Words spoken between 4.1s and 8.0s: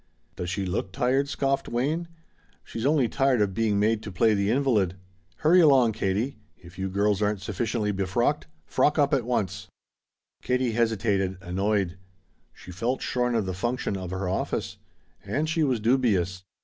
play the invalid. Hurry along, Katie. If you girls aren't sufficiently